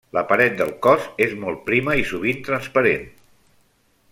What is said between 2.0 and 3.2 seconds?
i sovint transparent.